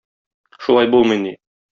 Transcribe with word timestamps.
Шулай 0.67 0.89
булмый 0.95 1.19
ни! 1.27 1.35